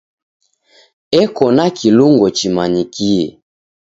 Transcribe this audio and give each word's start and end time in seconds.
Eko 1.21 1.45
na 1.55 1.65
kilungo 1.77 2.25
chimanyikie. 2.37 3.25